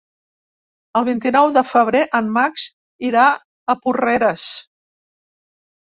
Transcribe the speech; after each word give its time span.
El 1.01 1.05
vint-i-nou 1.09 1.49
de 1.57 1.63
febrer 1.73 2.01
en 2.21 2.31
Max 2.39 2.65
irà 3.11 3.27
a 3.75 3.77
Porreres. 3.85 4.51